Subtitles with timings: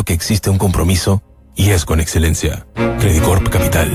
[0.00, 1.22] que existe un compromiso
[1.54, 2.66] y es con excelencia.
[2.98, 3.92] Credicorp Capital.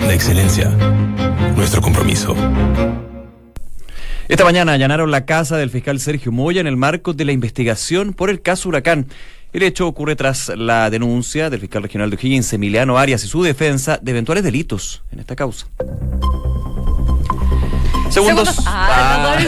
[0.00, 0.68] La excelencia.
[1.56, 2.36] Nuestro compromiso.
[4.28, 8.12] Esta mañana allanaron la casa del fiscal Sergio Moya en el marco de la investigación
[8.12, 9.08] por el caso Huracán.
[9.52, 13.42] El hecho ocurre tras la denuncia del fiscal regional de O'Higgins, Emiliano Arias, y su
[13.42, 15.66] defensa de eventuales delitos en esta causa.
[18.10, 18.62] Segundos.
[18.66, 19.36] Ah,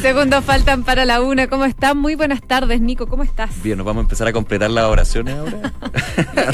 [0.00, 1.48] Segundos faltan para la una.
[1.48, 1.98] ¿Cómo están?
[1.98, 3.06] Muy buenas tardes, Nico.
[3.06, 3.62] ¿Cómo estás?
[3.62, 5.72] Bien, nos vamos a empezar a completar las oraciones ahora.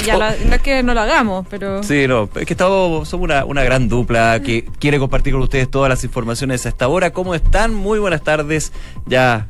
[0.46, 1.82] no es que no lo hagamos, pero.
[1.82, 2.28] Sí, no.
[2.34, 6.02] Es que estamos, somos una, una gran dupla que quiere compartir con ustedes todas las
[6.04, 7.12] informaciones a esta hora.
[7.12, 7.74] ¿Cómo están?
[7.74, 8.72] Muy buenas tardes.
[9.06, 9.46] Ya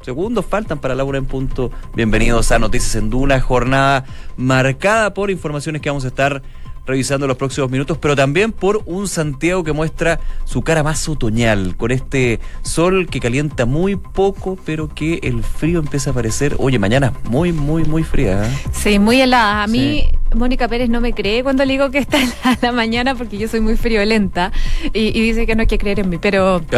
[0.00, 1.70] segundos faltan para la una en punto.
[1.94, 4.04] Bienvenidos a Noticias en Duna, jornada
[4.36, 6.42] marcada por informaciones que vamos a estar
[6.86, 11.76] revisando los próximos minutos, pero también por un Santiago que muestra su cara más otoñal,
[11.76, 16.78] con este sol que calienta muy poco, pero que el frío empieza a aparecer, oye,
[16.78, 18.46] mañana muy, muy, muy fría.
[18.46, 18.50] ¿eh?
[18.72, 19.64] Sí, muy helada.
[19.64, 23.14] A mí, Mónica Pérez no me cree cuando le digo que está helada la mañana
[23.14, 24.52] porque yo soy muy friolenta
[24.92, 26.62] y, y dice que no hay que creer en mí, pero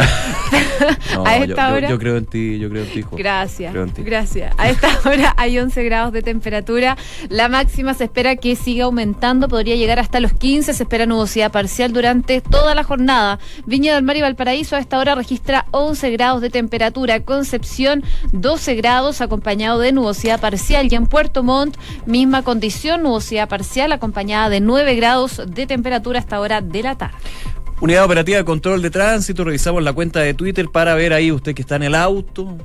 [1.25, 1.89] a esta hora...
[1.89, 3.15] Yo, creo en ti, yo creo en ti, hijo.
[3.15, 4.53] Gracias, gracias.
[4.57, 6.97] A esta hora hay 11 grados de temperatura,
[7.29, 10.73] la máxima se espera que siga aumentando, podría llegar hasta los 15.
[10.73, 13.39] Se espera nubosidad parcial durante toda la jornada.
[13.65, 17.19] Viña del Mar y Valparaíso a esta hora registra 11 grados de temperatura.
[17.21, 20.91] Concepción 12 grados acompañado de nubosidad parcial.
[20.91, 26.39] Y en Puerto Montt, misma condición, nubosidad parcial acompañada de 9 grados de temperatura hasta
[26.39, 27.15] hora de la tarde.
[27.81, 31.55] Unidad Operativa de Control de Tránsito, revisamos la cuenta de Twitter para ver ahí usted
[31.55, 32.57] que está en el auto,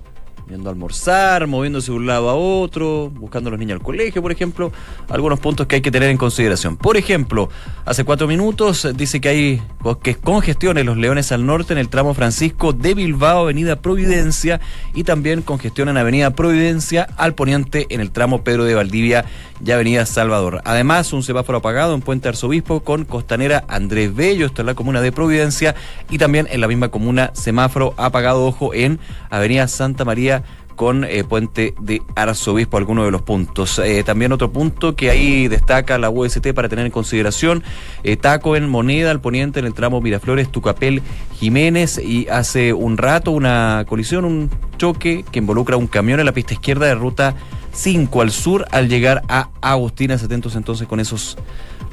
[0.48, 4.23] yendo a almorzar, moviéndose de un lado a otro, buscando a los niños al colegio,
[4.23, 4.73] por ejemplo,
[5.09, 6.77] algunos puntos que hay que tener en consideración.
[6.77, 7.48] Por ejemplo,
[7.84, 9.62] hace cuatro minutos dice que hay
[10.03, 14.61] que congestión en los Leones al norte en el tramo Francisco de Bilbao, Avenida Providencia,
[14.95, 19.25] y también congestión en Avenida Providencia al poniente en el tramo Pedro de Valdivia
[19.65, 20.61] y Avenida Salvador.
[20.65, 25.00] Además, un semáforo apagado en Puente Arzobispo con Costanera Andrés Bello, esto en la comuna
[25.00, 25.75] de Providencia,
[26.10, 28.99] y también en la misma comuna semáforo apagado, ojo, en
[29.31, 30.34] Avenida Santa María
[30.74, 33.78] con eh, Puente de Arzobispo, algunos de los puntos.
[33.78, 37.62] Eh, también otro punto que ahí destaca la UST para tener en consideración,
[38.02, 41.02] eh, Taco en Moneda, al poniente en el tramo Miraflores, Tucapel,
[41.34, 46.32] Jiménez, y hace un rato una colisión, un choque que involucra un camión en la
[46.32, 47.34] pista izquierda de ruta
[47.72, 50.22] 5 al sur al llegar a Agustinas.
[50.22, 51.36] Atentos entonces con esos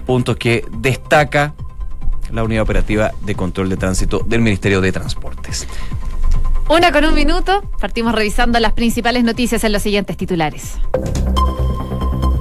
[0.05, 1.53] puntos que destaca
[2.31, 5.67] la unidad operativa de control de tránsito del Ministerio de Transportes.
[6.71, 10.77] Una con un minuto, partimos revisando las principales noticias en los siguientes titulares.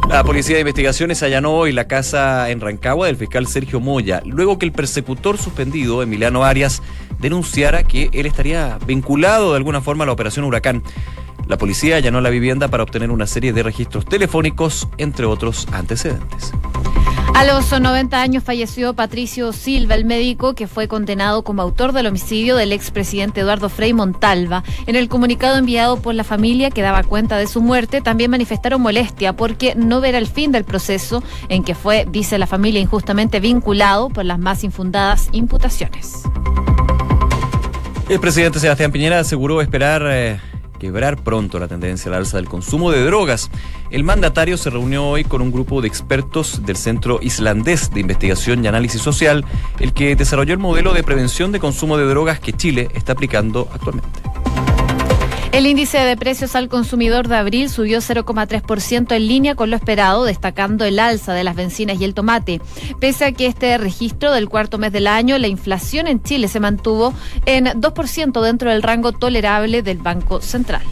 [0.09, 4.57] La Policía de Investigaciones allanó hoy la casa en Rancagua del fiscal Sergio Moya, luego
[4.57, 6.81] que el persecutor suspendido, Emiliano Arias,
[7.19, 10.85] denunciara que él estaría vinculado de alguna forma a la operación Huracán.
[11.49, 16.53] La policía allanó la vivienda para obtener una serie de registros telefónicos, entre otros antecedentes.
[17.35, 22.07] A los 90 años falleció Patricio Silva, el médico que fue condenado como autor del
[22.07, 24.63] homicidio del expresidente Eduardo Frei Montalva.
[24.87, 28.83] En el comunicado enviado por la familia que daba cuenta de su muerte, también manifestaron
[28.83, 33.41] molestia porque no verá el fin del proceso en que fue, dice la familia, injustamente
[33.41, 36.23] vinculado por las más infundadas imputaciones.
[38.09, 40.41] El presidente Sebastián Piñera aseguró esperar eh,
[40.81, 43.51] quebrar pronto la tendencia al alza del consumo de drogas.
[43.91, 48.65] El mandatario se reunió hoy con un grupo de expertos del Centro Islandés de Investigación
[48.65, 49.45] y Análisis Social,
[49.79, 53.69] el que desarrolló el modelo de prevención de consumo de drogas que Chile está aplicando
[53.73, 54.20] actualmente.
[55.53, 60.25] El índice de precios al consumidor de abril subió 0,3% en línea con lo esperado,
[60.25, 62.61] destacando el alza de las bencinas y el tomate.
[63.01, 66.61] Pese a que este registro del cuarto mes del año, la inflación en Chile se
[66.61, 67.13] mantuvo
[67.47, 70.83] en 2% dentro del rango tolerable del Banco Central.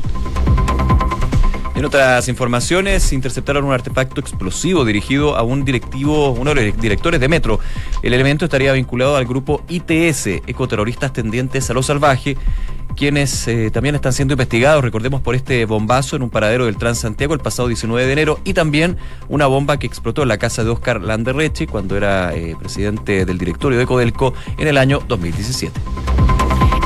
[1.77, 7.21] En otras informaciones, interceptaron un artefacto explosivo dirigido a un directivo, uno de los directores
[7.21, 7.61] de Metro.
[8.03, 12.37] El elemento estaría vinculado al grupo ITS, ecoterroristas tendientes a lo salvaje,
[12.97, 17.35] quienes eh, también están siendo investigados, recordemos, por este bombazo en un paradero del Transantiago
[17.35, 18.97] el pasado 19 de enero y también
[19.29, 23.39] una bomba que explotó en la casa de Oscar Landerreche cuando era eh, presidente del
[23.39, 25.81] directorio de Codelco en el año 2017.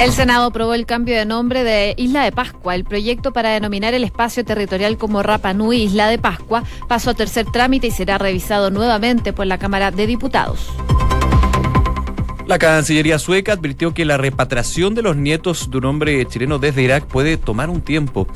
[0.03, 2.75] El Senado aprobó el cambio de nombre de Isla de Pascua.
[2.75, 7.15] El proyecto para denominar el espacio territorial como Rapa Nui Isla de Pascua pasó a
[7.15, 10.73] tercer trámite y será revisado nuevamente por la Cámara de Diputados.
[12.53, 16.83] La Cancillería sueca advirtió que la repatriación de los nietos de un hombre chileno desde
[16.83, 18.29] Irak puede tomar un tiempo.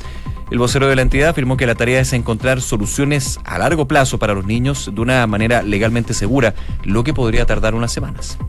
[0.49, 4.17] El vocero de la entidad afirmó que la tarea es encontrar soluciones a largo plazo
[4.17, 8.39] para los niños de una manera legalmente segura, lo que podría tardar unas semanas.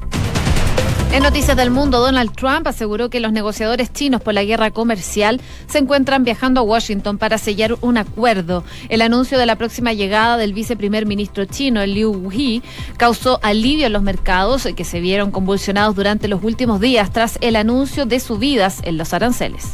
[1.10, 5.40] En Noticias del Mundo, Donald Trump aseguró que los negociadores chinos por la guerra comercial
[5.66, 8.62] se encuentran viajando a Washington para sellar un acuerdo.
[8.90, 12.60] El anuncio de la próxima llegada del viceprimer ministro chino, Liu He,
[12.98, 17.56] causó alivio en los mercados que se vieron convulsionados durante los últimos días tras el
[17.56, 19.64] anuncio de subidas en los aranceles.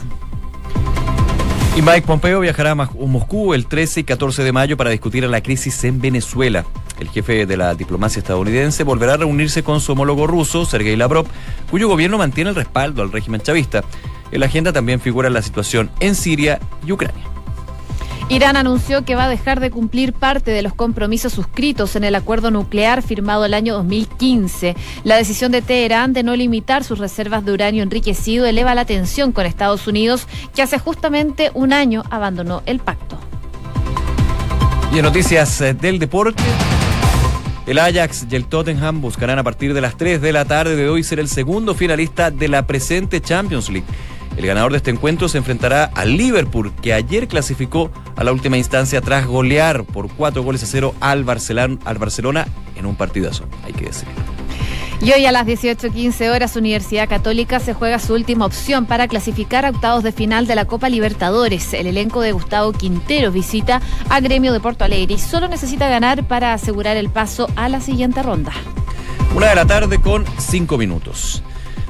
[1.76, 5.42] Y Mike Pompeo viajará a Moscú el 13 y 14 de mayo para discutir la
[5.42, 6.64] crisis en Venezuela.
[7.00, 11.26] El jefe de la diplomacia estadounidense volverá a reunirse con su homólogo ruso, Sergei Lavrov,
[11.72, 13.82] cuyo gobierno mantiene el respaldo al régimen chavista.
[14.30, 17.33] En la agenda también figura la situación en Siria y Ucrania.
[18.30, 22.14] Irán anunció que va a dejar de cumplir parte de los compromisos suscritos en el
[22.14, 24.74] acuerdo nuclear firmado el año 2015.
[25.04, 29.32] La decisión de Teherán de no limitar sus reservas de uranio enriquecido eleva la tensión
[29.32, 33.18] con Estados Unidos, que hace justamente un año abandonó el pacto.
[34.92, 36.42] Y en noticias eh, del deporte.
[37.66, 40.88] El Ajax y el Tottenham buscarán a partir de las 3 de la tarde de
[40.88, 43.86] hoy ser el segundo finalista de la presente Champions League.
[44.36, 48.56] El ganador de este encuentro se enfrentará al Liverpool, que ayer clasificó a la última
[48.56, 52.46] instancia tras golear por cuatro goles a cero al Barcelona, al Barcelona
[52.76, 54.14] en un partidazo, hay que decirlo.
[55.00, 59.66] Y hoy a las 18.15 horas, Universidad Católica se juega su última opción para clasificar
[59.66, 61.74] a octavos de final de la Copa Libertadores.
[61.74, 66.26] El elenco de Gustavo Quintero visita a Gremio de Porto Alegre y solo necesita ganar
[66.26, 68.52] para asegurar el paso a la siguiente ronda.
[69.36, 71.42] Una de la tarde con cinco minutos.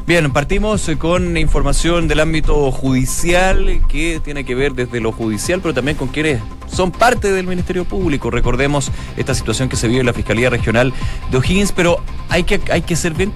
[0.06, 5.72] Bien, partimos con información del ámbito judicial que tiene que ver desde lo judicial, pero
[5.72, 8.30] también con quienes son parte del Ministerio Público.
[8.30, 10.92] Recordemos esta situación que se vive en la Fiscalía Regional
[11.30, 13.32] de O'Higgins, pero hay que, hay que ser bien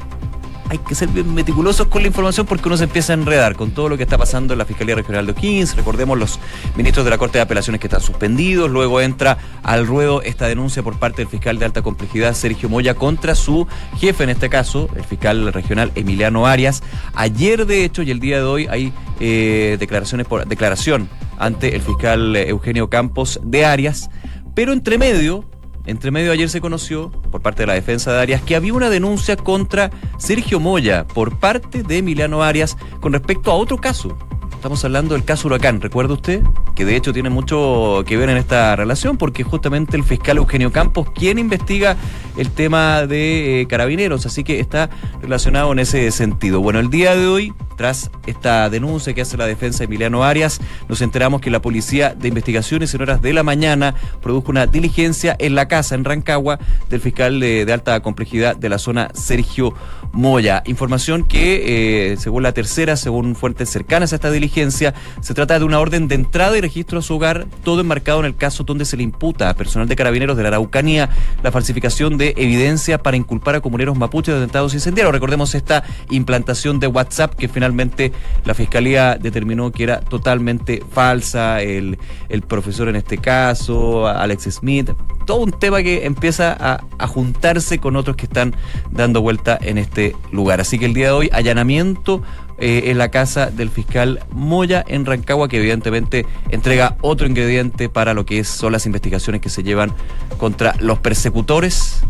[0.71, 3.71] hay que ser bien meticulosos con la información porque uno se empieza a enredar con
[3.71, 5.77] todo lo que está pasando en la Fiscalía Regional de O'Higgins.
[5.77, 6.39] Recordemos los
[6.77, 8.71] ministros de la Corte de Apelaciones que están suspendidos.
[8.71, 12.95] Luego entra al ruedo esta denuncia por parte del fiscal de alta complejidad Sergio Moya
[12.95, 13.67] contra su
[13.97, 16.83] jefe, en este caso, el fiscal regional Emiliano Arias.
[17.15, 21.83] Ayer, de hecho, y el día de hoy hay eh, declaraciones por declaración ante el
[21.83, 24.11] fiscal Eugenio Campos de Arias.
[24.55, 25.45] Pero entre medio,
[25.89, 28.91] entre medio ayer se conoció, por parte de la defensa de Arias, que había una
[28.91, 34.17] denuncia contra Sergio Moya por parte de Emiliano Arias con respecto a otro caso.
[34.59, 36.43] Estamos hablando del caso Huracán, ¿recuerda usted?
[36.75, 40.73] Que de hecho tiene mucho que ver en esta relación porque justamente el fiscal Eugenio
[40.73, 41.97] Campos quien investiga
[42.37, 44.91] el tema de eh, carabineros, así que está
[45.23, 46.61] relacionado en ese sentido.
[46.61, 50.61] Bueno, el día de hoy tras esta denuncia que hace la defensa de Emiliano Arias,
[50.89, 55.37] nos enteramos que la Policía de Investigaciones en horas de la mañana produjo una diligencia
[55.39, 56.59] en la casa en Rancagua
[56.91, 59.75] del fiscal de, alta complejidad de la zona Sergio
[60.13, 60.63] Moya.
[60.67, 65.65] Información que, eh, según la tercera, según fuentes cercanas a esta diligencia, se trata de
[65.65, 68.85] una orden de entrada y registro a su hogar, todo enmarcado en el caso donde
[68.85, 71.11] se le imputa a personal de carabineros de la Araucanía
[71.43, 75.13] la falsificación de evidencia para inculpar a comuneros mapuches de atentados incendiarios.
[75.13, 78.13] Recordemos esta implantación de WhatsApp que finalmente
[78.45, 81.99] la fiscalía determinó que era totalmente falsa, el,
[82.47, 84.91] profesor en este caso, Alex Smith,
[85.29, 88.57] todo un tema que empieza a, juntarse con otros que están
[88.91, 90.59] dando vuelta en este lugar.
[90.59, 92.23] Así que el día de hoy, allanamiento
[92.59, 98.15] eh, en la casa del fiscal Moya en Rancagua, que evidentemente entrega otro ingrediente para
[98.15, 99.93] lo que son las investigaciones que se llevan
[100.39, 102.03] contra los persecutores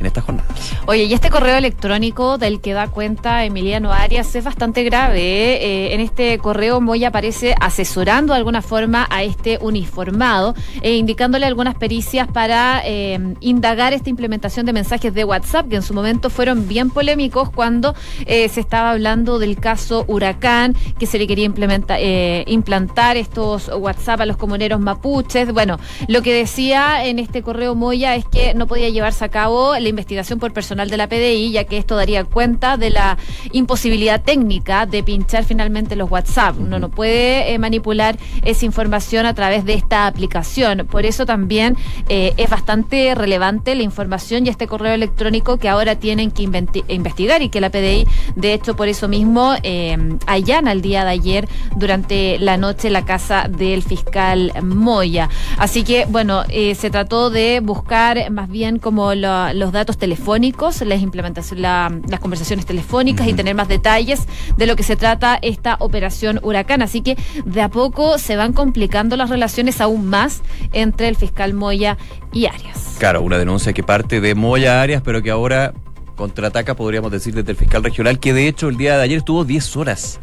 [0.00, 0.48] en esta jornada.
[0.86, 5.20] Oye, y este correo electrónico del que da cuenta Emiliano Arias es bastante grave.
[5.20, 5.58] ¿eh?
[5.62, 11.46] Eh, en este correo Moya aparece asesorando de alguna forma a este uniformado e indicándole
[11.46, 16.30] algunas pericias para eh, indagar esta implementación de mensajes de WhatsApp que en su momento
[16.30, 17.94] fueron bien polémicos cuando
[18.26, 21.98] se estaba hablando del caso Huracán, que se le quería implementar,
[22.46, 25.52] implantar estos WhatsApp a los comuneros mapuches.
[25.52, 29.74] Bueno, lo que decía en este correo Moya es que no podía llevarse a cabo
[29.88, 33.18] investigación por personal de la PDI, ya que esto daría cuenta de la
[33.52, 36.56] imposibilidad técnica de pinchar finalmente los WhatsApp.
[36.58, 40.86] Uno no puede eh, manipular esa información a través de esta aplicación.
[40.90, 41.76] Por eso también
[42.08, 46.42] eh, es bastante relevante la información y este correo electrónico que ahora tienen que
[46.88, 51.10] investigar y que la PDI, de hecho, por eso mismo eh, allana el día de
[51.10, 55.28] ayer durante la noche la casa del fiscal Moya.
[55.56, 61.62] Así que, bueno, se trató de buscar más bien como los datos telefónicos, las implementaciones,
[61.62, 66.82] las conversaciones telefónicas y tener más detalles de lo que se trata esta operación Huracán.
[66.82, 70.42] Así que de a poco se van complicando las relaciones aún más
[70.72, 71.96] entre el fiscal Moya
[72.32, 72.96] y Arias.
[72.98, 75.72] Claro, una denuncia que parte de Moya Arias, pero que ahora
[76.16, 79.44] contraataca, podríamos decir, desde el fiscal regional, que de hecho el día de ayer estuvo
[79.44, 80.20] 10 horas.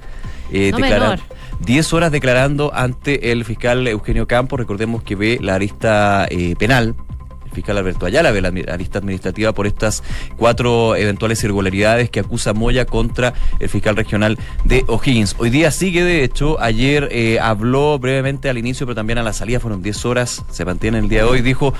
[0.51, 1.23] Eh, declarando,
[1.65, 6.95] 10 horas declarando ante el fiscal Eugenio Campos, recordemos que ve la arista eh, penal
[7.55, 10.03] fiscal Alberto Ayala ve la, lista administrativa por estas
[10.37, 15.35] cuatro eventuales irregularidades que acusa Moya contra el fiscal regional de O'Higgins.
[15.39, 19.33] Hoy día sigue, de hecho, ayer eh, habló brevemente al inicio, pero también a la
[19.33, 21.73] salida, fueron 10 horas, se mantiene el día de hoy, dijo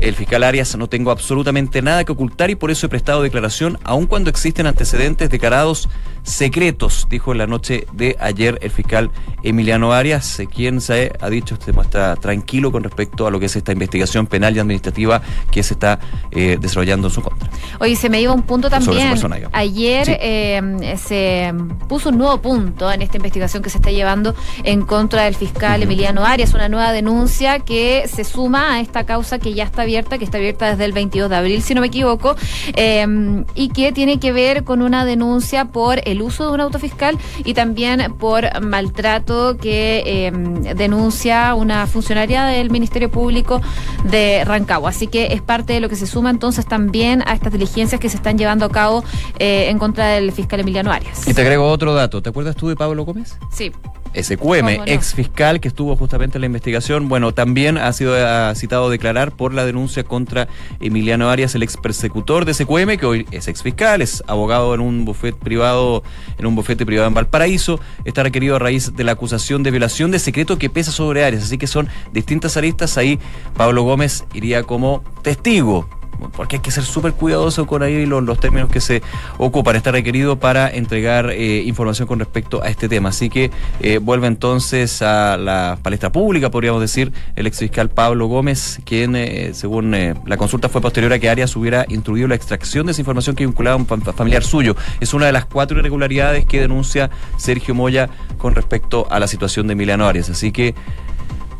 [0.00, 3.78] el fiscal Arias, no tengo absolutamente nada que ocultar y por eso he prestado declaración,
[3.84, 5.88] aun cuando existen antecedentes declarados
[6.22, 9.10] secretos, dijo en la noche de ayer el fiscal
[9.42, 13.56] Emiliano Arias, quien se ha dicho se muestra tranquilo con respecto a lo que es
[13.56, 15.19] esta investigación penal y administrativa
[15.50, 15.98] que se está
[16.30, 17.50] eh, desarrollando en su contra.
[17.78, 19.14] Oye, se me iba un punto también.
[19.52, 21.52] Ayer eh, se
[21.88, 24.34] puso un nuevo punto en esta investigación que se está llevando
[24.64, 29.38] en contra del fiscal Emiliano Arias, una nueva denuncia que se suma a esta causa
[29.38, 31.88] que ya está abierta, que está abierta desde el 22 de abril, si no me
[31.88, 32.36] equivoco,
[32.74, 36.78] eh, y que tiene que ver con una denuncia por el uso de un auto
[36.78, 43.60] fiscal y también por maltrato que em, denuncia una funcionaria del Ministerio Público
[44.04, 44.90] de Rancagua.
[44.90, 48.08] Así que es parte de lo que se suma entonces también a estas diligencias que
[48.08, 49.04] se están llevando a cabo
[49.38, 51.26] eh, en contra del fiscal Emiliano Arias.
[51.26, 52.22] Y te agrego otro dato.
[52.22, 53.36] ¿Te acuerdas tú de Pablo Gómez?
[53.50, 53.72] Sí.
[54.14, 58.14] SQM, ex fiscal que estuvo justamente en la investigación, bueno, también ha sido
[58.54, 60.48] citado a declarar por la denuncia contra
[60.80, 64.80] Emiliano Arias, el ex persecutor de SQM, que hoy es ex fiscal, es abogado en
[64.80, 66.02] un bufete privado,
[66.38, 70.10] en un bufete privado en Valparaíso, está requerido a raíz de la acusación de violación
[70.10, 73.18] de secreto que pesa sobre Arias, así que son distintas aristas, ahí
[73.56, 75.99] Pablo Gómez iría como testigo
[76.36, 79.02] porque hay que ser súper cuidadoso con ahí los, los, términos que se
[79.38, 79.76] ocupan.
[79.76, 83.10] Está requerido para entregar eh, información con respecto a este tema.
[83.10, 83.50] Así que
[83.80, 89.16] eh, vuelve entonces a la palestra pública, podríamos decir, el ex fiscal Pablo Gómez, quien,
[89.16, 93.00] eh, según la consulta, fue posterior a que Arias hubiera instruido la extracción de esa
[93.00, 94.76] información que vinculaba a un familiar suyo.
[95.00, 99.66] Es una de las cuatro irregularidades que denuncia Sergio Moya con respecto a la situación
[99.66, 100.30] de Emiliano Arias.
[100.30, 100.74] Así que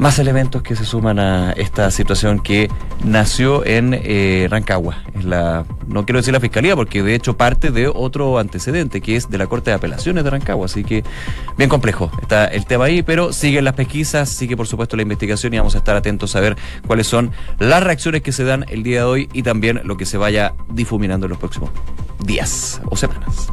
[0.01, 2.71] más elementos que se suman a esta situación que
[3.05, 5.05] nació en eh, Rancagua.
[5.15, 9.17] Es la, no quiero decir la fiscalía, porque de hecho parte de otro antecedente, que
[9.17, 10.65] es de la Corte de Apelaciones de Rancagua.
[10.65, 11.05] Así que
[11.59, 15.53] bien complejo está el tema ahí, pero siguen las pesquisas, sigue por supuesto la investigación
[15.53, 18.83] y vamos a estar atentos a ver cuáles son las reacciones que se dan el
[18.83, 21.69] día de hoy y también lo que se vaya difuminando en los próximos
[22.25, 23.49] días o semanas.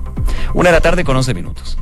[0.53, 1.77] Una de la tarde con 11 minutos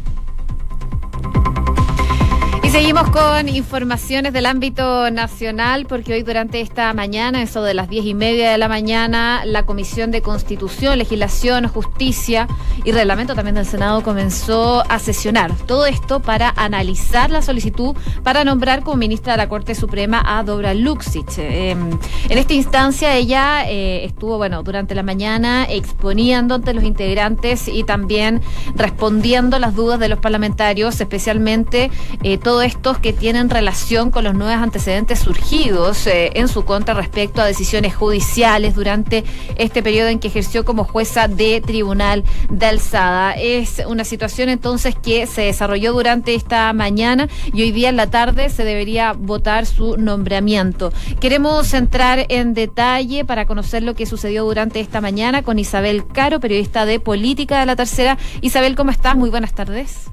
[2.75, 8.05] seguimos con informaciones del ámbito nacional, porque hoy durante esta mañana, eso de las diez
[8.05, 12.49] y media de la mañana, la Comisión de Constitución, Legislación, Justicia
[12.83, 15.55] y Reglamento también del Senado comenzó a sesionar.
[15.55, 20.43] Todo esto para analizar la solicitud para nombrar como ministra de la Corte Suprema a
[20.43, 21.37] Dobra Luxic.
[21.37, 27.69] Em, en esta instancia ella eh, estuvo, bueno, durante la mañana exponiendo ante los integrantes
[27.69, 28.41] y también
[28.75, 31.89] respondiendo las dudas de los parlamentarios, especialmente
[32.21, 36.93] eh, todo estos que tienen relación con los nuevos antecedentes surgidos eh, en su contra
[36.93, 39.23] respecto a decisiones judiciales durante
[39.55, 43.33] este periodo en que ejerció como jueza de tribunal de alzada.
[43.33, 48.09] Es una situación entonces que se desarrolló durante esta mañana y hoy día en la
[48.09, 50.91] tarde se debería votar su nombramiento.
[51.19, 56.39] Queremos entrar en detalle para conocer lo que sucedió durante esta mañana con Isabel Caro,
[56.39, 58.17] periodista de política de la tercera.
[58.41, 59.15] Isabel, ¿cómo estás?
[59.15, 60.09] Muy buenas tardes.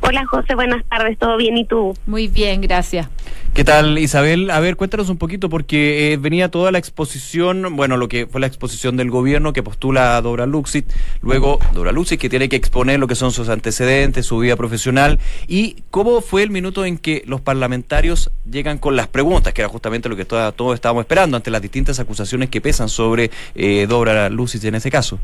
[0.00, 1.96] Hola José, buenas tardes, ¿todo bien y tú?
[2.06, 3.08] Muy bien, gracias.
[3.54, 4.50] ¿Qué tal Isabel?
[4.50, 8.40] A ver, cuéntanos un poquito porque eh, venía toda la exposición, bueno, lo que fue
[8.40, 12.56] la exposición del gobierno que postula a Dora Luxit, luego Dora Luxit que tiene que
[12.56, 16.98] exponer lo que son sus antecedentes, su vida profesional y cómo fue el minuto en
[16.98, 21.36] que los parlamentarios llegan con las preguntas, que era justamente lo que todos estábamos esperando
[21.36, 25.18] ante las distintas acusaciones que pesan sobre eh, Dora Luxit en ese caso.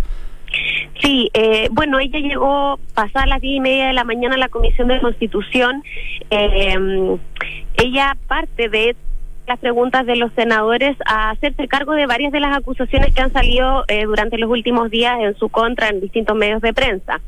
[1.01, 4.49] Sí, eh, bueno, ella llegó pasada las diez y media de la mañana a la
[4.49, 5.83] Comisión de Constitución.
[6.31, 7.19] Eh,
[7.77, 8.97] ella parte de
[9.47, 13.33] las preguntas de los senadores a hacerse cargo de varias de las acusaciones que han
[13.33, 17.21] salido eh, durante los últimos días en su contra en distintos medios de prensa.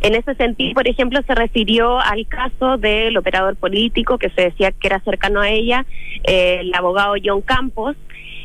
[0.00, 4.72] En ese sentido, por ejemplo, se refirió al caso del operador político que se decía
[4.72, 5.84] que era cercano a ella,
[6.24, 7.96] eh, el abogado John Campos,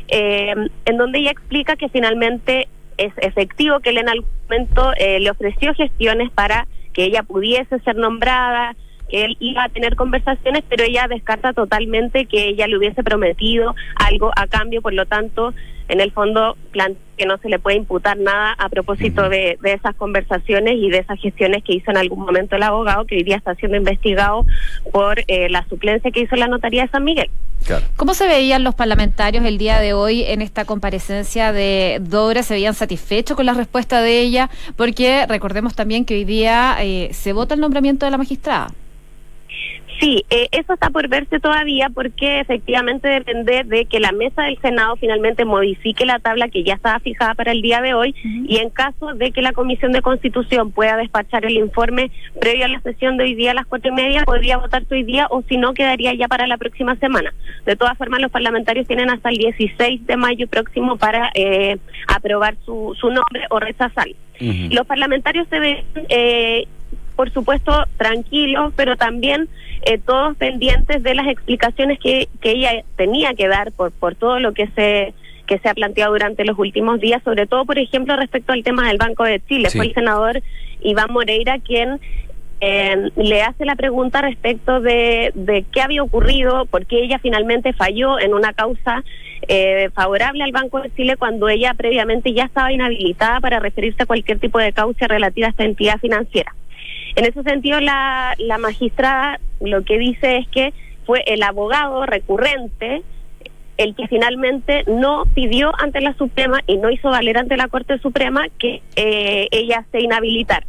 [0.08, 0.54] eh,
[0.84, 5.30] en donde ella explica que finalmente es efectivo que él en algún momento eh, le
[5.30, 8.74] ofreció gestiones para que ella pudiese ser nombrada,
[9.08, 13.74] que él iba a tener conversaciones, pero ella descarta totalmente que ella le hubiese prometido
[13.96, 15.54] algo a cambio, por lo tanto,
[15.88, 16.56] en el fondo
[17.16, 21.18] que no se le puede imputar nada a propósito de, esas conversaciones y de esas
[21.20, 24.44] gestiones que hizo en algún momento el abogado, que hoy día está siendo investigado
[24.92, 27.30] por eh, la suplencia que hizo la notaría de San Miguel.
[27.96, 32.42] ¿Cómo se veían los parlamentarios el día de hoy en esta comparecencia de Dora?
[32.42, 34.50] ¿Se veían satisfechos con la respuesta de ella?
[34.76, 38.68] Porque recordemos también que hoy día eh, se vota el nombramiento de la magistrada.
[40.00, 44.58] Sí, eh, eso está por verse todavía porque efectivamente depende de que la mesa del
[44.60, 48.58] Senado finalmente modifique la tabla que ya estaba fijada para el día de hoy y
[48.58, 52.10] en caso de que la Comisión de Constitución pueda despachar el informe
[52.40, 55.02] previo a la sesión de hoy día a las cuatro y media, podría votarse hoy
[55.02, 57.32] día o si no quedaría ya para la próxima semana.
[57.64, 62.56] De todas formas, los parlamentarios tienen hasta el 16 de mayo próximo para eh, aprobar
[62.64, 64.06] su, su nombre o rechazar.
[64.38, 66.66] Los parlamentarios se ven, eh,
[67.16, 69.48] por supuesto, tranquilos, pero también
[69.82, 74.38] eh, todos pendientes de las explicaciones que, que ella tenía que dar por, por todo
[74.38, 75.14] lo que se
[75.46, 78.88] que se ha planteado durante los últimos días, sobre todo, por ejemplo, respecto al tema
[78.88, 79.70] del Banco de Chile.
[79.70, 80.42] Fue el senador
[80.80, 82.00] Iván Moreira quien
[82.60, 87.72] eh, le hace la pregunta respecto de, de qué había ocurrido, por qué ella finalmente
[87.74, 89.04] falló en una causa
[89.46, 94.06] eh, favorable al Banco de Chile cuando ella previamente ya estaba inhabilitada para referirse a
[94.06, 96.54] cualquier tipo de causa relativa a esta entidad financiera.
[97.14, 100.74] En ese sentido, la, la magistrada lo que dice es que
[101.04, 103.02] fue el abogado recurrente
[103.76, 107.98] el que finalmente no pidió ante la Suprema y no hizo valer ante la Corte
[107.98, 110.66] Suprema que eh, ella se inhabilitara.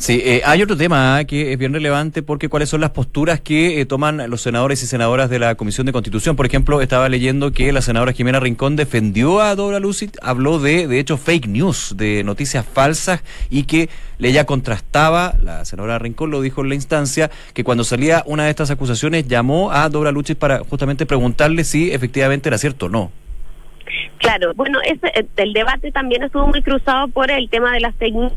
[0.00, 3.38] Sí, eh, hay otro tema ah, que es bien relevante porque cuáles son las posturas
[3.38, 6.36] que eh, toman los senadores y senadoras de la Comisión de Constitución.
[6.36, 10.86] Por ejemplo, estaba leyendo que la senadora Jimena Rincón defendió a Dora Lucid, habló de,
[10.86, 16.40] de hecho, fake news, de noticias falsas y que ella contrastaba, la senadora Rincón lo
[16.40, 20.38] dijo en la instancia, que cuando salía una de estas acusaciones llamó a Dora Lucid
[20.38, 23.12] para justamente preguntarle si efectivamente era cierto o no.
[24.16, 28.32] Claro, bueno, ese, el debate también estuvo muy cruzado por el tema de las fake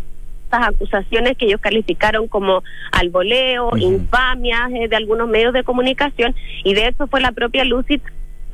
[0.59, 6.73] news acusaciones que ellos calificaron como alboleo, infamias eh, de algunos medios de comunicación y
[6.73, 8.01] de eso fue la propia Lucid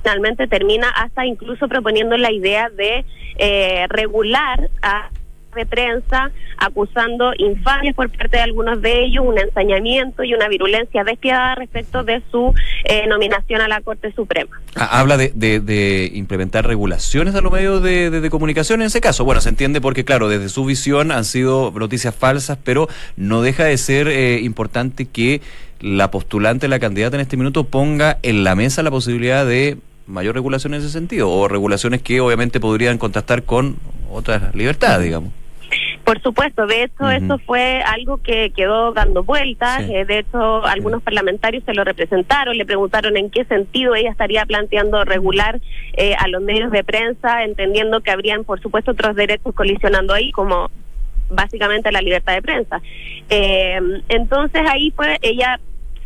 [0.01, 3.06] finalmente termina hasta incluso proponiendo la idea de
[3.38, 5.10] eh, regular a
[5.56, 11.03] de prensa acusando infamias por parte de algunos de ellos, un ensañamiento y una virulencia
[11.03, 12.53] despiadada respecto de su
[12.84, 14.60] eh, nominación a la Corte Suprema.
[14.75, 19.25] Ah, habla de, de, implementar regulaciones a los medios de, de, comunicación en ese caso.
[19.25, 23.63] Bueno, se entiende porque, claro, desde su visión han sido noticias falsas, pero no deja
[23.63, 25.41] de ser eh, importante que
[25.79, 29.77] la postulante, la candidata en este minuto ponga en la mesa la posibilidad de
[30.08, 33.78] mayor regulación en ese sentido, o regulaciones que obviamente podrían contrastar con
[34.12, 35.32] otras libertades, digamos.
[36.10, 39.82] Por supuesto, de hecho, eso fue algo que quedó dando vueltas.
[39.82, 44.43] Eh, de hecho, algunos parlamentarios se lo representaron, le preguntaron en qué sentido ella estaría
[44.48, 45.62] planteando regular
[45.93, 50.32] eh, a los medios de prensa, entendiendo que habrían, por supuesto, otros derechos colisionando ahí,
[50.32, 50.72] como
[51.30, 52.82] básicamente la libertad de prensa.
[53.30, 55.60] Eh, entonces ahí fue, ella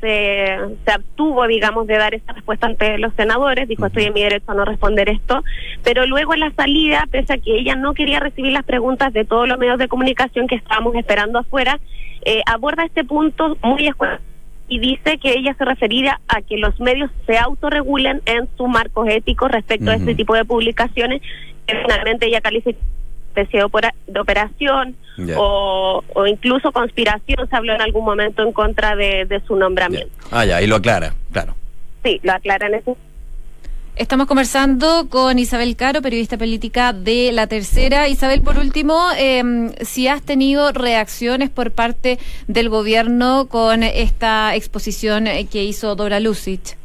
[0.03, 4.21] se, se abstuvo, digamos, de dar esa respuesta ante los senadores, dijo estoy en mi
[4.21, 5.41] derecho a no responder esto,
[5.81, 9.23] pero luego en la salida, pese a que ella no quería recibir las preguntas de
[9.23, 11.79] todos los medios de comunicación que estábamos esperando afuera,
[12.25, 13.89] eh, aborda este punto muy
[14.67, 19.07] y dice que ella se refería a que los medios se autorregulen en sus marcos
[19.07, 21.21] éticos respecto a este tipo de publicaciones,
[21.65, 22.79] que finalmente ella califica
[23.33, 24.95] especie de, operación
[25.35, 30.13] o, o, incluso conspiración se habló en algún momento en contra de, de su nombramiento.
[30.31, 31.55] Ah, ya, y lo aclara, claro.
[32.03, 32.95] Sí, lo aclara en ese
[33.95, 38.07] Estamos conversando con Isabel Caro, periodista política de La Tercera.
[38.07, 39.43] Isabel, por último, eh,
[39.81, 42.17] si has tenido reacciones por parte
[42.47, 46.75] del gobierno con esta exposición que hizo Dora Lucic.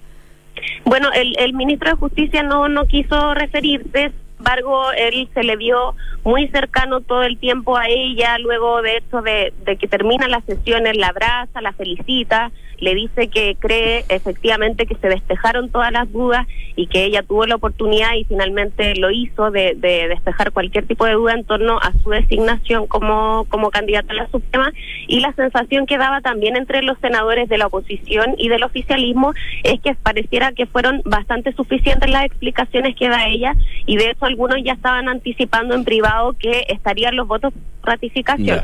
[0.84, 5.94] Bueno, el, el ministro de Justicia no, no quiso referirse, embargo, él se le vio
[6.24, 10.86] muy cercano todo el tiempo a ella, luego de eso de, que termina la sesión,
[10.86, 16.10] él la abraza, la felicita, le dice que cree efectivamente que se despejaron todas las
[16.12, 16.46] dudas
[16.76, 21.04] y que ella tuvo la oportunidad y finalmente lo hizo de, de despejar cualquier tipo
[21.04, 24.70] de duda en torno a su designación como, como candidata a la Suprema.
[25.08, 29.32] Y la sensación que daba también entre los senadores de la oposición y del oficialismo
[29.64, 34.27] es que pareciera que fueron bastante suficientes las explicaciones que da ella y de eso
[34.28, 38.60] algunos ya estaban anticipando en privado que estarían los votos ratificación.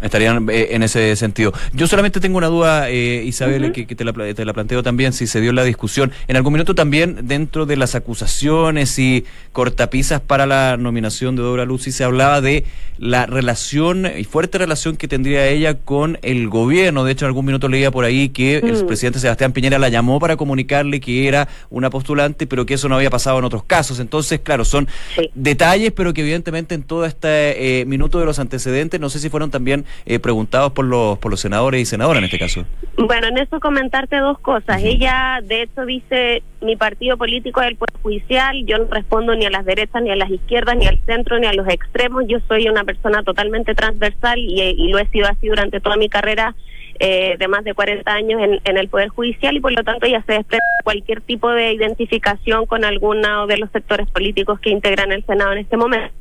[0.00, 1.54] Estarían eh, en ese sentido.
[1.72, 5.26] Yo solamente tengo una duda, eh, Isabel, que, te, la, te, la, planteo también, si
[5.26, 6.12] se dio la discusión.
[6.28, 11.64] En algún minuto también, dentro de las acusaciones y cortapisas para la nominación de Dora
[11.64, 12.64] Lucy, se hablaba de
[12.98, 17.04] la relación y fuerte relación que tendría ella con el gobierno.
[17.04, 20.20] De hecho, en algún minuto leía por ahí que el presidente Sebastián Piñera la llamó
[20.20, 23.98] para comunicarle que era una postulante, pero que eso no había pasado en otros casos.
[23.98, 24.88] Entonces, claro, son
[25.34, 29.30] detalles, pero que evidentemente en todo este eh, minuto de los antecedentes, no sé si
[29.30, 32.64] fueron también eh, preguntados por los, por los senadores y senadoras en este caso.
[32.96, 34.82] Bueno, en eso comentarte dos cosas.
[34.82, 39.46] Ella, de hecho, dice, mi partido político es el Poder Judicial, yo no respondo ni
[39.46, 42.38] a las derechas, ni a las izquierdas, ni al centro, ni a los extremos, yo
[42.48, 46.54] soy una persona totalmente transversal y, y lo he sido así durante toda mi carrera
[47.00, 50.22] eh, de más de 40 años en, el Poder Judicial y por lo tanto ella
[50.26, 55.24] se desprende cualquier tipo de identificación con alguno de los sectores políticos que integran el
[55.24, 56.14] Senado en este momento.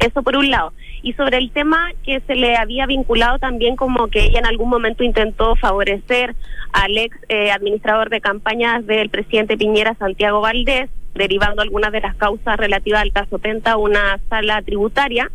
[0.00, 0.72] Eso por un lado.
[1.02, 4.68] Y sobre el tema que se le había vinculado también como que ella en algún
[4.68, 6.34] momento intentó favorecer
[6.72, 12.14] al ex eh, administrador de campañas del presidente Piñera, Santiago Valdés, derivando algunas de las
[12.16, 15.30] causas relativas al caso Penta una sala tributaria.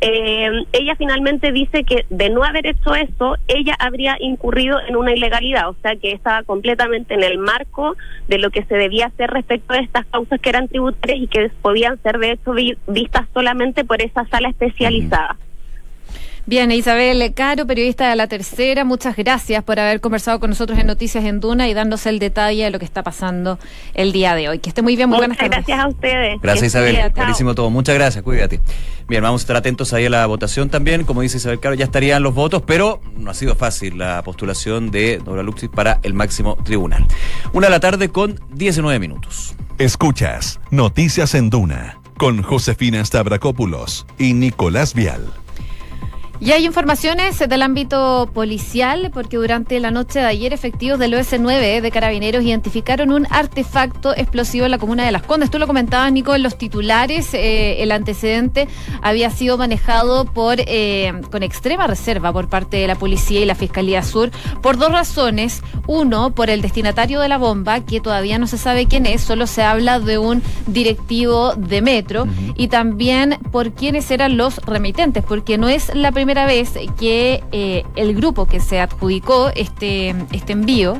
[0.00, 5.12] Eh, ella finalmente dice que de no haber hecho eso, ella habría incurrido en una
[5.12, 7.96] ilegalidad, o sea que estaba completamente en el marco
[8.28, 11.50] de lo que se debía hacer respecto de estas causas que eran tributarias y que
[11.62, 12.52] podían ser de hecho
[12.86, 15.36] vistas solamente por esa sala especializada.
[16.46, 20.86] Bien, Isabel Caro, periodista de La Tercera, muchas gracias por haber conversado con nosotros en
[20.86, 23.58] Noticias en Duna y darnos el detalle de lo que está pasando
[23.94, 24.58] el día de hoy.
[24.58, 25.64] Que esté muy bien, muy buenas tardes.
[25.66, 26.40] Gracias a ustedes.
[26.42, 27.12] Gracias, Isabel.
[27.16, 27.70] Buenísimo todo.
[27.70, 28.60] Muchas gracias, cuídate.
[29.08, 31.04] Bien, vamos a estar atentos ahí a la votación también.
[31.04, 34.90] Como dice Isabel Caro, ya estarían los votos, pero no ha sido fácil la postulación
[34.90, 37.06] de Dora Luxis para el máximo tribunal.
[37.54, 39.54] Una de la tarde con 19 minutos.
[39.78, 45.43] Escuchas Noticias en Duna con Josefina Stavrakopoulos y Nicolás Vial.
[46.40, 51.80] Y hay informaciones del ámbito policial, porque durante la noche de ayer efectivos del OS9
[51.80, 55.50] de Carabineros identificaron un artefacto explosivo en la comuna de Las Condes.
[55.50, 57.32] Tú lo comentabas, Nico, en los titulares.
[57.34, 58.66] Eh, el antecedente
[59.00, 63.54] había sido manejado por eh, con extrema reserva por parte de la policía y la
[63.54, 65.62] Fiscalía Sur por dos razones.
[65.86, 69.46] Uno, por el destinatario de la bomba, que todavía no se sabe quién es, solo
[69.46, 75.58] se habla de un directivo de metro, y también por quiénes eran los remitentes, porque
[75.58, 80.54] no es la primera primera vez que eh, el grupo que se adjudicó este, este
[80.54, 80.98] envío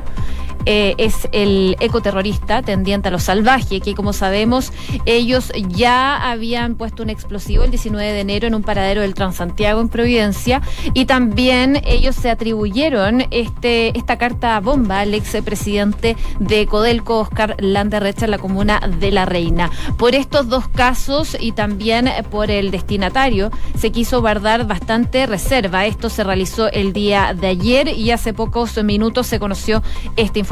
[0.65, 4.73] eh, es el ecoterrorista tendiente a lo salvaje, que como sabemos
[5.05, 9.79] ellos ya habían puesto un explosivo el 19 de enero en un paradero del Transantiago
[9.81, 10.61] en Providencia
[10.93, 18.25] y también ellos se atribuyeron este esta carta bomba al expresidente de Codelco, Oscar Landerrecha,
[18.25, 19.69] en la comuna de La Reina.
[19.97, 25.85] Por estos dos casos y también por el destinatario se quiso guardar bastante reserva.
[25.85, 29.83] Esto se realizó el día de ayer y hace pocos minutos se conoció
[30.15, 30.44] esta información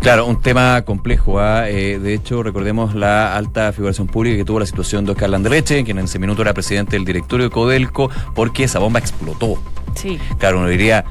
[0.00, 1.40] Claro, un tema complejo.
[1.40, 1.68] ¿ah?
[1.68, 5.84] Eh, de hecho, recordemos la alta figuración pública que tuvo la situación de Oscar Landerreche,
[5.84, 9.58] quien en ese minuto era presidente del directorio de Codelco, porque esa bomba explotó.
[9.94, 10.18] Sí.
[10.38, 11.04] Claro, uno diría,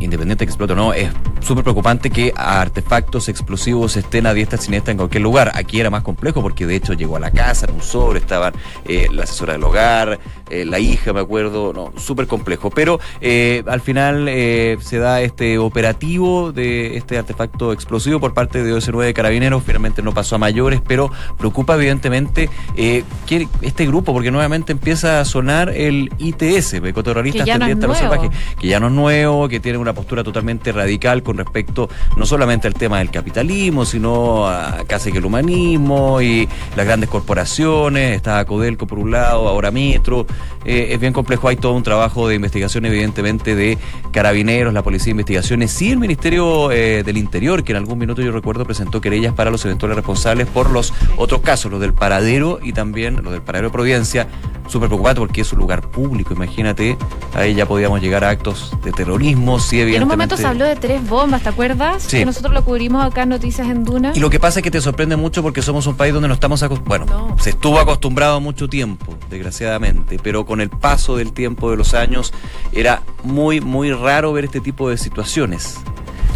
[0.00, 4.58] independiente de que explote o no, es súper preocupante que artefactos explosivos estén a diestra
[4.58, 5.52] siniestra en cualquier lugar.
[5.54, 8.54] Aquí era más complejo porque de hecho llegó a la casa en un sobre, estaban
[8.84, 10.18] eh, la asesora del hogar,
[10.50, 12.70] eh, la hija, me acuerdo, no, súper complejo.
[12.70, 18.74] Pero eh, al final se da este operativo de este artefacto explosivo por parte de
[18.74, 24.30] OS9 de Carabineros, finalmente no pasó a mayores, pero preocupa evidentemente que este grupo, porque
[24.30, 28.92] nuevamente empieza a sonar el ITS, ecoterroristas tendientes a los salvajes, que ya no es
[28.92, 33.84] nuevo, que tiene una postura totalmente radical con respecto no solamente al tema del capitalismo,
[33.84, 39.48] sino a casi que el humanismo y las grandes corporaciones, está Codelco por un lado,
[39.48, 40.26] ahora Metro,
[40.64, 43.76] eh, es bien complejo, hay todo un trabajo de investigación evidentemente de
[44.12, 48.22] carabineros, la Policía de Investigaciones, sí el Ministerio eh, del Interior, que en algún minuto
[48.22, 52.60] yo recuerdo presentó querellas para los eventuales responsables por los otros casos, los del paradero
[52.62, 54.28] y también los del paradero de Providencia,
[54.68, 56.96] súper preocupante porque es un lugar público, imagínate,
[57.34, 59.96] ahí ya podíamos llegar a actos de terrorismo, sí, evidentemente.
[59.96, 62.02] En un momento se habló de tres bombas, ¿te acuerdas?
[62.02, 62.18] Sí.
[62.18, 64.12] Que nosotros lo cubrimos acá en Noticias en Duna.
[64.14, 66.34] Y lo que pasa es que te sorprende mucho porque somos un país donde no
[66.34, 71.70] estamos acostumbrados, bueno, se estuvo acostumbrado mucho tiempo, desgraciadamente, pero con el paso del tiempo
[71.70, 72.32] de los años
[72.72, 75.78] era muy, muy raro ver este tipo de situaciones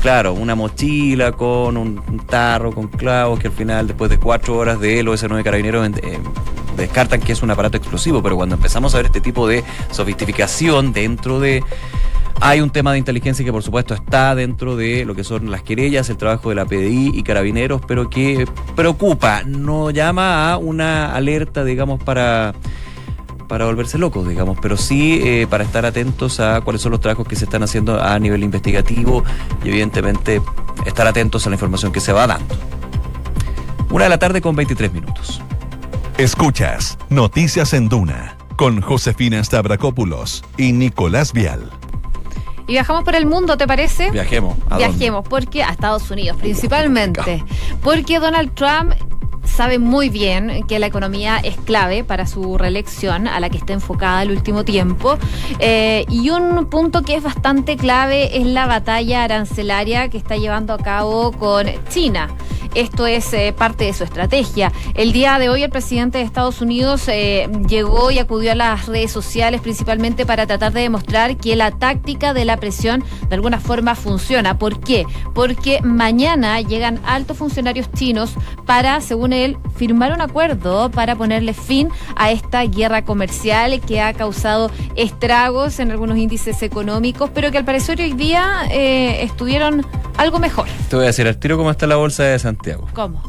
[0.01, 4.81] claro, una mochila con un, tarro, con clavos, que al final, después de cuatro horas
[4.81, 6.19] de OS9 Carabineros, eh,
[6.77, 10.93] descartan que es un aparato explosivo, pero cuando empezamos a ver este tipo de sofisticación
[10.93, 11.63] dentro de
[12.41, 15.63] hay un tema de inteligencia que por supuesto está dentro de lo que son las
[15.63, 21.15] querellas, el trabajo de la PDI y carabineros, pero que preocupa, no llama a una
[21.15, 22.55] alerta, digamos, para
[23.51, 27.27] para volverse locos, digamos, pero sí eh, para estar atentos a cuáles son los trabajos
[27.27, 29.25] que se están haciendo a nivel investigativo
[29.65, 30.41] y evidentemente
[30.87, 32.55] estar atentos a la información que se va dando.
[33.91, 35.43] Una de la tarde con 23 minutos.
[36.17, 41.71] Escuchas Noticias en Duna con Josefina Stavrakopoulos y Nicolás Vial.
[42.71, 44.13] Y viajamos por el mundo, ¿te parece?
[44.13, 44.57] Viajemos.
[44.69, 47.43] ¿a Viajemos, porque a Estados Unidos principalmente.
[47.83, 48.93] Porque Donald Trump
[49.43, 53.73] sabe muy bien que la economía es clave para su reelección, a la que está
[53.73, 55.19] enfocada el último tiempo.
[55.59, 60.73] Eh, y un punto que es bastante clave es la batalla arancelaria que está llevando
[60.73, 62.29] a cabo con China.
[62.75, 64.73] Esto es eh, parte de su estrategia.
[64.95, 68.87] El día de hoy el presidente de Estados Unidos eh, llegó y acudió a las
[68.87, 73.61] redes sociales principalmente para tratar de demostrar que la táctica de la presión de alguna
[73.61, 74.59] forma funciona.
[74.59, 75.07] ¿Por qué?
[75.35, 78.35] Porque mañana llegan altos funcionarios chinos
[78.67, 84.13] para, según él, firmar un acuerdo para ponerle fin a esta guerra comercial que ha
[84.13, 90.39] causado estragos en algunos índices económicos, pero que al parecer hoy día eh, estuvieron algo
[90.39, 90.67] mejor.
[90.89, 92.60] Te voy a decir al tiro cómo está la bolsa de Santiago.
[92.95, 93.23] ¿Cómo?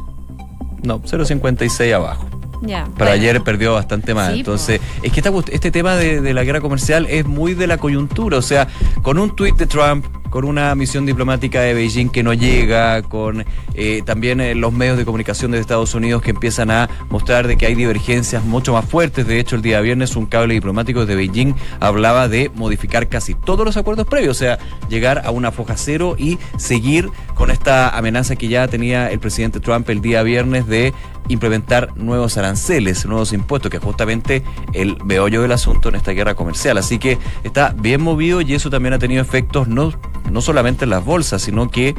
[0.82, 2.28] No, 0.56 abajo.
[2.62, 2.84] Ya.
[2.96, 3.22] Para bueno.
[3.22, 4.32] ayer perdió bastante más.
[4.32, 7.66] Sí, Entonces, es que esta este tema de, de la guerra comercial es muy de
[7.66, 8.38] la coyuntura.
[8.38, 8.68] O sea,
[9.02, 13.44] con un tuit de Trump, con una misión diplomática de Beijing que no llega, con
[13.74, 17.58] eh, también eh, los medios de comunicación de Estados Unidos que empiezan a mostrar de
[17.58, 19.26] que hay divergencias mucho más fuertes.
[19.26, 23.66] De hecho, el día viernes un cable diplomático de Beijing hablaba de modificar casi todos
[23.66, 28.34] los acuerdos previos, o sea, llegar a una foja cero y seguir con esta amenaza
[28.34, 30.94] que ya tenía el presidente Trump el día viernes de
[31.28, 36.34] implementar nuevos aranceles, nuevos impuestos, que es justamente el meollo del asunto en esta guerra
[36.34, 36.78] comercial.
[36.78, 39.92] Así que está bien movido y eso también ha tenido efectos no,
[40.30, 41.94] no solamente en las bolsas, sino que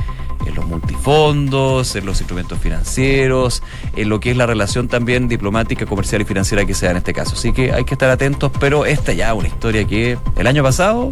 [0.45, 3.63] en los multifondos, en los instrumentos financieros,
[3.95, 6.97] en lo que es la relación también diplomática, comercial y financiera que se da en
[6.97, 7.35] este caso.
[7.35, 11.09] Así que hay que estar atentos, pero esta ya una historia que el año pasado,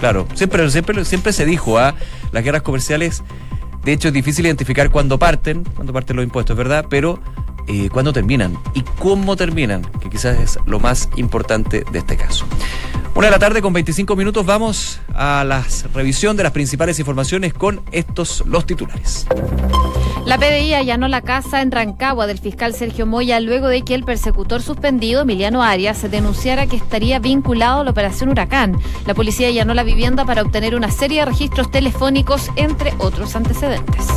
[0.00, 1.94] claro, siempre, siempre, siempre se dijo a
[2.32, 3.22] las guerras comerciales
[3.84, 6.86] de hecho, es difícil identificar cuándo parten, cuándo parten los impuestos, ¿verdad?
[6.88, 7.20] Pero
[7.66, 12.46] eh, cuándo terminan y cómo terminan, que quizás es lo más importante de este caso.
[13.16, 17.54] Una de la tarde con 25 minutos vamos a la revisión de las principales informaciones
[17.54, 19.26] con estos los titulares.
[20.26, 24.02] La PDI allanó la casa en Rancagua del fiscal Sergio Moya luego de que el
[24.02, 28.76] persecutor suspendido, Emiliano Arias, denunciara que estaría vinculado a la operación Huracán.
[29.06, 34.08] La policía allanó la vivienda para obtener una serie de registros telefónicos, entre otros antecedentes.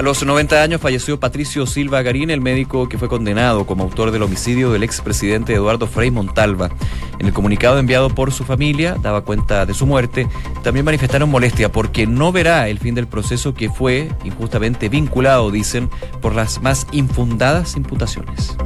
[0.00, 4.12] A los 90 años falleció Patricio Silva Garín, el médico que fue condenado como autor
[4.12, 6.70] del homicidio del expresidente Eduardo Frei Montalva.
[7.18, 10.26] En el comunicado enviado por su familia, daba cuenta de su muerte,
[10.62, 15.90] también manifestaron molestia porque no verá el fin del proceso que fue injustamente vinculado, dicen,
[16.22, 18.56] por las más infundadas imputaciones.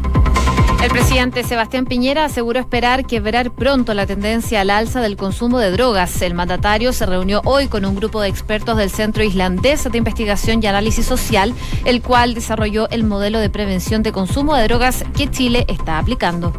[0.84, 5.70] El presidente Sebastián Piñera aseguró esperar quebrar pronto la tendencia al alza del consumo de
[5.70, 6.20] drogas.
[6.20, 10.62] El mandatario se reunió hoy con un grupo de expertos del Centro Islandés de Investigación
[10.62, 11.54] y Análisis Social,
[11.86, 16.52] el cual desarrolló el modelo de prevención de consumo de drogas que Chile está aplicando.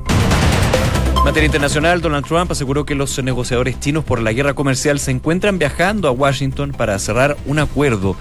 [1.16, 5.12] En materia internacional, Donald Trump aseguró que los negociadores chinos por la guerra comercial se
[5.12, 8.16] encuentran viajando a Washington para cerrar un acuerdo.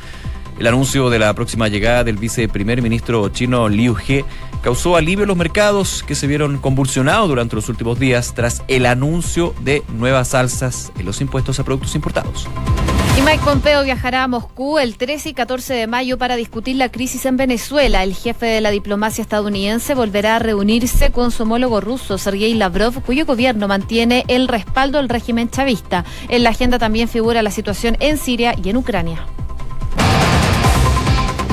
[0.58, 4.24] El anuncio de la próxima llegada del viceprimer ministro chino Liu He
[4.62, 8.86] causó alivio en los mercados que se vieron convulsionados durante los últimos días tras el
[8.86, 12.46] anuncio de nuevas alzas en los impuestos a productos importados.
[13.18, 16.90] Y Mike Pompeo viajará a Moscú el 13 y 14 de mayo para discutir la
[16.90, 18.02] crisis en Venezuela.
[18.02, 23.02] El jefe de la diplomacia estadounidense volverá a reunirse con su homólogo ruso, Sergei Lavrov,
[23.02, 26.04] cuyo gobierno mantiene el respaldo al régimen chavista.
[26.28, 29.26] En la agenda también figura la situación en Siria y en Ucrania.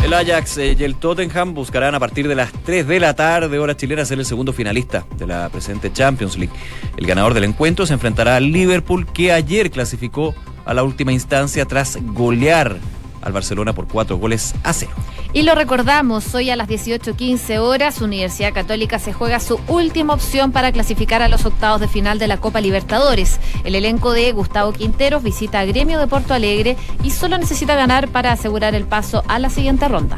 [0.04, 3.60] El Ajax eh, y el Tottenham buscarán a partir de las 3 de la tarde,
[3.60, 6.54] hora chilena, ser el segundo finalista de la presente Champions League.
[6.98, 10.34] El ganador del encuentro se enfrentará al Liverpool, que ayer clasificó
[10.66, 12.78] a la última instancia tras golear
[13.22, 14.92] al Barcelona por cuatro goles a cero.
[15.34, 20.52] Y lo recordamos, hoy a las 18.15 horas, Universidad Católica se juega su última opción
[20.52, 23.40] para clasificar a los octavos de final de la Copa Libertadores.
[23.64, 28.10] El elenco de Gustavo Quinteros visita a Gremio de Porto Alegre y solo necesita ganar
[28.10, 30.18] para asegurar el paso a la siguiente ronda.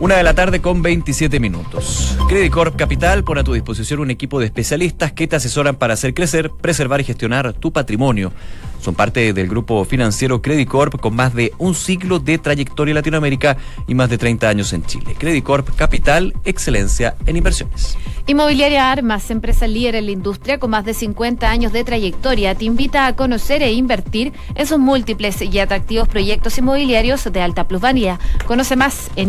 [0.00, 2.16] Una de la tarde con 27 minutos.
[2.26, 5.92] Credit Corp Capital pone a tu disposición un equipo de especialistas que te asesoran para
[5.92, 8.32] hacer crecer, preservar y gestionar tu patrimonio.
[8.80, 12.96] Son parte del grupo financiero Credit Corp con más de un siglo de trayectoria en
[12.96, 15.14] Latinoamérica y más de 30 años en Chile.
[15.18, 17.98] Credit Corp Capital, excelencia en inversiones.
[18.26, 22.64] Inmobiliaria Armas, empresa líder en la industria con más de 50 años de trayectoria, te
[22.64, 28.18] invita a conocer e invertir en sus múltiples y atractivos proyectos inmobiliarios de alta plusvalía.
[28.46, 29.28] Conoce más en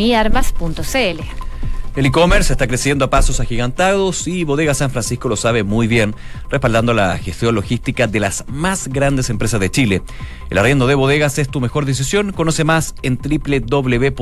[1.95, 6.15] El e-commerce está creciendo a pasos agigantados y Bodega San Francisco lo sabe muy bien,
[6.49, 10.01] respaldando la gestión logística de las más grandes empresas de Chile.
[10.49, 12.31] El arriendo de bodegas es tu mejor decisión.
[12.31, 14.21] Conoce más en www.bsf.cl.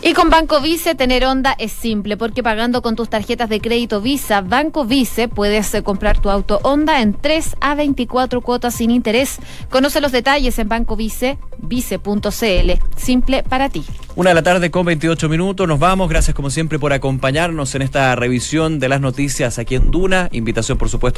[0.00, 4.00] Y con Banco Vice tener onda es simple porque pagando con tus tarjetas de crédito
[4.00, 8.92] Visa, Banco Vice puedes eh, comprar tu auto Honda en 3 a 24 cuotas sin
[8.92, 9.38] interés.
[9.70, 12.72] Conoce los detalles en Banco Vice, vice.cl.
[12.96, 13.84] Simple para ti.
[14.14, 16.08] Una de la tarde con 28 minutos, nos vamos.
[16.08, 20.28] Gracias como siempre por acompañarnos en esta revisión de las noticias aquí en Duna.
[20.32, 21.16] Invitación por supuesto